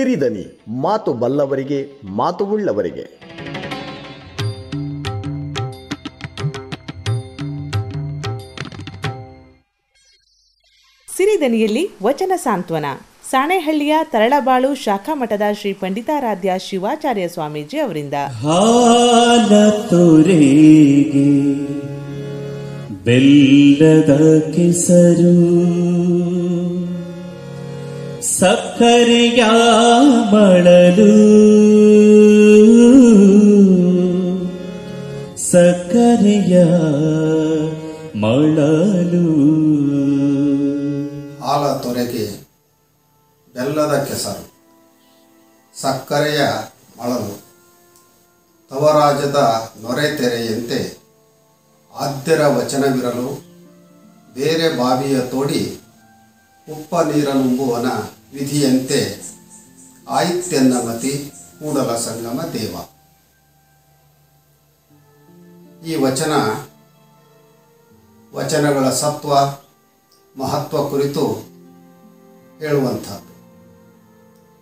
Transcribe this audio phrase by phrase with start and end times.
[0.00, 3.02] ಸಿರಿದನಿ ಮಾತು ಬಲ್ಲವರಿಗೆ ಮಾತು ಉಳ್ಳವರಿಗೆ.
[11.16, 12.84] ಸಿರಿದನಿಯಲ್ಲಿ ವಚನ ಸಾಂತ್ವನ.
[13.30, 18.14] ಸಾಣೆಹಳ್ಳಿಯ ತರಳಬಾಳು ಶಾಖಾ ಮಠದ ಶ್ರೀ ಪಂಡಿತಾರಾಧ್ಯ ಶಿವಾಚಾರ್ಯ ಸ್ವಾಮೀಜಿ ಅವರಿಂದ.
[18.14, 21.52] ಹಾಲ ತೊರೆಗೆ
[23.04, 25.60] ಬೆಲ್ಲದ ಕೆಸರು.
[28.22, 29.44] ಸಕ್ಕರೆಯ
[30.32, 31.40] ಮಳಲು
[35.36, 36.64] ಸಕ್ಕರೆಯ
[38.20, 39.24] ಮಳಲು.
[41.44, 42.46] ಹಾಲ ತೊರೆಗೆ
[43.54, 44.50] ಬೆಲ್ಲದ ಕೆಸರು.
[45.80, 46.40] ಸಕ್ಕರೆಯ
[46.98, 47.40] ಮಳಲು.
[48.70, 50.98] ತವರಾಜದ ನೊರೆತೆರೆಯಂತೆ
[51.94, 53.50] ಆದ್ಯರ ವಚನವಿರಲು
[54.34, 55.79] ಬೇರೆ ಬಾವಿಯ ತೋಡಿ
[56.70, 57.86] ಉಪ್ಪ ನೀರನುಂಬುವನ
[58.32, 59.22] ವಿಧಿಯಂತೆ
[60.08, 62.76] ಆಯಿತ್ಯನ್ನ ಮತಿ ಕೂಡಲ ಸಂಗಮ ದೇವ.
[65.86, 66.32] ಈ ವಚನ
[68.34, 69.34] ವಚನಗಳ ಸತ್ವ,
[70.36, 71.26] ಮಹತ್ವ ಕುರಿತು
[72.58, 73.30] ಹೇಳುವಂಥದ್ದು.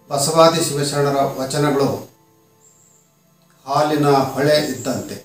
[0.08, 2.10] ಬಸವಾದಿ ಶಿವಶರಣರ ವಚನಗಳು
[3.66, 5.24] ಹಾಲಿನ ಹೊಳೆ ಇದ್ದಂತೆ.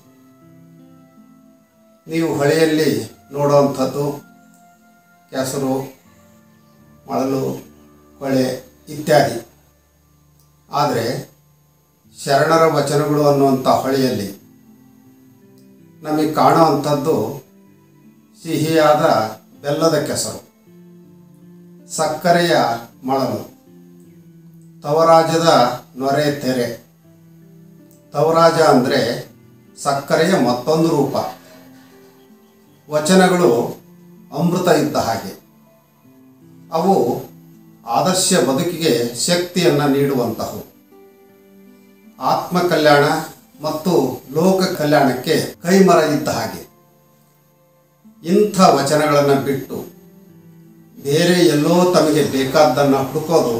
[2.06, 4.24] ನೀವು ಹೊಳೆಯಲ್ಲಿ ನೋಡುವಂಥದ್ದು
[5.30, 5.93] ಕೆಸರು
[7.10, 7.42] ಮಳಲು
[8.18, 8.44] ಕೊಳೆ
[8.88, 9.38] ಇತ್ಯಾದಿ.
[10.70, 11.04] ಆದರೆ
[12.24, 14.30] ಶರಣರ ವಚನಗಳು ಅನ್ನುವಂಥ ಹೊಳೆಯಲ್ಲಿ
[16.02, 17.16] ನಮಗೆ ಕಾಣುವಂಥದ್ದು
[18.42, 19.04] ಸಿಹಿಯಾದ
[19.62, 20.40] ಬೆಲ್ಲದ ಕೆಸರು,
[21.88, 22.54] ಸಕ್ಕರೆಯ
[23.04, 23.40] ಮಳಲು,
[24.82, 25.48] ತವರಾಜದ
[25.96, 26.68] ನೊರೆ ತೆರೆ.
[28.14, 29.00] ತವರಾಜ ಅಂದರೆ
[29.78, 31.14] ಸಕ್ಕರೆಯ ಮತ್ತೊಂದು ರೂಪ.
[32.88, 33.50] ವಚನಗಳು
[34.38, 35.43] ಅಮೃತ ಇದ್ದ ಹಾಗೆ.
[36.74, 36.94] ಅವು
[37.86, 38.92] ಆದರ್ಶ ಬದುಕಿಗೆ
[39.26, 40.62] ಶಕ್ತಿಯನ್ನು ನೀಡುವಂತಹವು.
[42.20, 43.04] ಆತ್ಮ ಕಲ್ಯಾಣ
[43.64, 43.92] ಮತ್ತು
[44.34, 46.62] ಲೋಕ ಕಲ್ಯಾಣಕ್ಕೆ ಕೈಮರ ಇದ್ದ ಹಾಗೆ.
[48.24, 49.78] ಇಂಥ ವಚನಗಳನ್ನು ಬಿಟ್ಟು
[51.02, 53.56] ಬೇರೆ ಎಲ್ಲೋ ತಮಗೆ ಬೇಕಾದ್ದನ್ನು ಹುಡುಕೋದು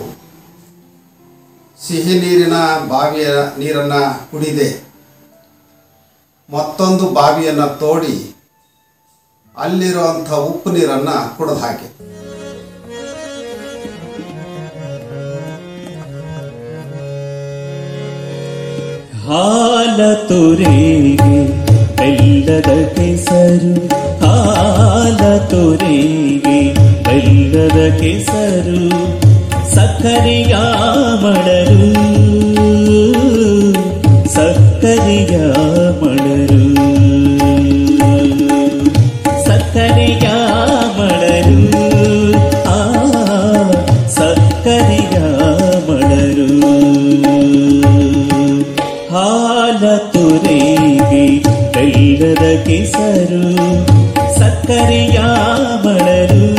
[1.86, 2.56] ಸಿಹಿ ನೀರಿನ
[2.88, 3.28] ಬಾವಿಯ
[3.58, 4.68] ನೀರನ್ನು ಕುಡಿದೆ.
[6.50, 8.34] ಮತ್ತೊಂದು ಬಾವಿಯನ್ನು ತೋಡಿ
[9.56, 11.88] ಅಲ್ಲಿರುವಂಥ ಉಪ್ಪು ನೀರನ್ನು ಕುಡಿದ ಹಾಗೆ.
[19.26, 21.36] ಹಾಲ ತೊರೆಗೆ,
[21.98, 23.72] ಬೆಲ್ಲದ ಕೆಸರು,
[24.24, 25.20] ಹಾಲ
[25.50, 26.58] ತೊರೆಗೆ,
[27.06, 28.80] ಬೆಲ್ಲದ ಕೆಸರು
[29.74, 30.54] ಸಕ್ಕರೆಯ
[31.22, 31.88] ಮಳರು
[34.34, 35.34] ಸಕ್ಕರೆಯ
[36.00, 36.60] ಮಳರು
[39.46, 40.26] ಸಕ್ಕರೆಯ
[40.98, 41.58] ಮಳರು
[42.68, 42.80] ಆ
[44.10, 45.16] ಸಕ್ಕರೆಯ
[52.16, 53.40] ಬೆಲ್ಲದ ಕೆಸರು
[54.36, 55.18] ಸಕ್ಕರೆಯ
[55.84, 56.53] ಮಳರು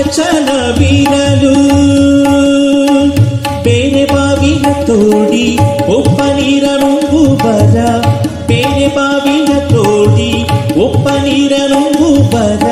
[0.00, 1.54] ವಚನವಿರಲು
[3.64, 5.58] ಬೇರೆ ಬಾವಿನ ತೋಡಿ
[5.94, 7.76] ಒಬ್ಬ ನೀರನುಂಬು ಬರ
[8.46, 10.30] ಬೇರೆ ಬಾವಿನ ತೋಡಿ
[10.80, 12.64] ಒಬ್ಬ ನೀರನುಂಬು ಬರ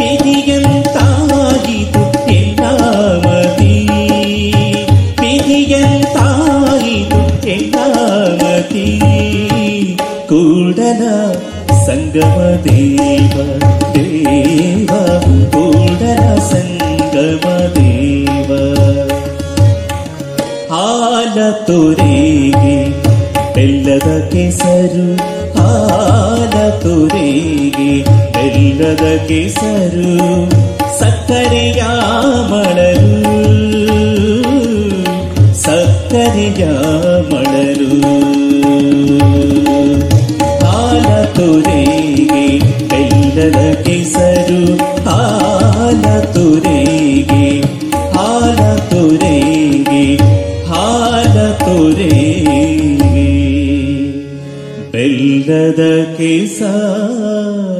[0.00, 2.02] ವಿಧಿಯಂತಾಯಿತು
[2.34, 3.72] ಎನ್ನಾಮತಿ
[5.22, 8.86] ವಿಧಿಯಂತಾಯಿತು ಎನ್ನಾಮತಿ
[10.28, 11.02] ಕೂಡಲ
[11.86, 13.34] ಸಂಗಮ ದೇವ
[13.94, 14.90] ದೇವ
[21.34, 22.74] ಹಾಲ ತುರಿಗೆ,
[23.54, 25.06] ಬೆಲ್ಲದ ಕೆಸರು
[25.56, 26.52] ಹಾಲ
[26.82, 27.88] ತುರಿಗೆ,
[28.34, 30.12] ಬೆಲ್ಲದ ಕೆಸರು
[30.98, 31.82] ಸಕ್ಕರೆಯ
[32.50, 33.34] ಮಳಲು
[35.64, 36.64] ಸಕ್ಕರೆಯ
[37.32, 37.90] ಮಳಲು
[40.64, 42.46] ಹಾಲ ತುರಿಗೆ,
[42.92, 44.62] ಬೆಲ್ಲದ ಕೆಸರು
[51.84, 53.28] ಹಾಲ ತುರಿಗೆ
[54.92, 55.82] ಬೆಲ್ಲದ
[56.18, 57.73] ಕೆಸರು